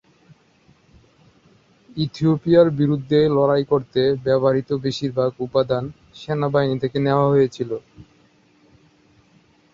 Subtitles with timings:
[1.97, 5.83] ইথিওপিয়ার বিরুদ্ধে লড়াই করতে ব্যবহৃত বেশিরভাগ উপাদান
[6.15, 7.71] সেনাবাহিনী থেকে নেওয়া হয়েছিল।